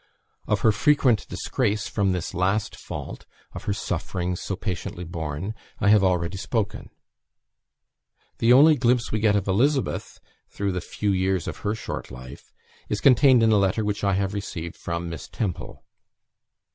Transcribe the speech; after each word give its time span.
Of 0.47 0.61
her 0.61 0.71
frequent 0.71 1.27
disgrace 1.27 1.87
from 1.87 2.11
this 2.11 2.33
last 2.33 2.75
fault 2.75 3.27
of 3.53 3.65
her 3.65 3.73
sufferings, 3.73 4.41
so 4.41 4.55
patiently 4.55 5.03
borne 5.03 5.53
I 5.77 5.89
have 5.89 6.03
already 6.03 6.37
spoken. 6.37 6.89
The 8.39 8.51
only 8.51 8.77
glimpse 8.77 9.11
we 9.11 9.19
get 9.19 9.35
of 9.35 9.47
Elizabeth, 9.47 10.19
through 10.49 10.71
the 10.71 10.81
few 10.81 11.11
years 11.11 11.47
of 11.47 11.57
her 11.57 11.75
short 11.75 12.09
life, 12.09 12.51
is 12.89 12.99
contained 12.99 13.43
in 13.43 13.51
a 13.51 13.57
letter 13.59 13.85
which 13.85 14.03
I 14.03 14.13
have 14.15 14.33
received 14.33 14.75
from 14.75 15.07
"Miss 15.07 15.27
Temple." 15.27 15.83